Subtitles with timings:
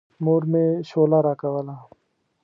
[0.23, 1.75] مور مې شوله راکوله.